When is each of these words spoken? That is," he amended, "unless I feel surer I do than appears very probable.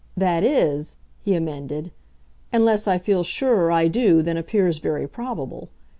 That 0.17 0.43
is," 0.43 0.95
he 1.23 1.35
amended, 1.35 1.91
"unless 2.51 2.87
I 2.87 2.97
feel 2.97 3.23
surer 3.23 3.71
I 3.71 3.87
do 3.87 4.23
than 4.23 4.35
appears 4.35 4.79
very 4.79 5.07
probable. 5.07 5.69